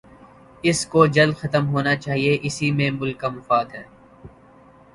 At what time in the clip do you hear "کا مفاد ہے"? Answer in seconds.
3.19-3.83